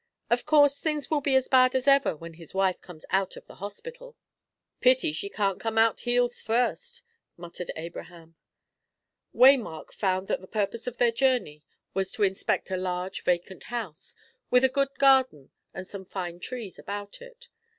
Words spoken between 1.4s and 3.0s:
bad as ever when his wife